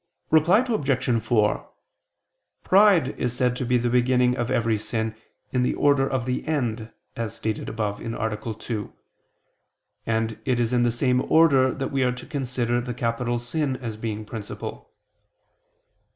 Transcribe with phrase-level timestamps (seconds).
[0.31, 1.21] Reply Obj.
[1.21, 1.69] 4:
[2.63, 5.13] Pride is said to be the beginning of every sin,
[5.51, 8.53] in the order of the end, as stated above (A.
[8.55, 8.93] 2):
[10.07, 13.75] and it is in the same order that we are to consider the capital sin
[13.75, 14.89] as being principal.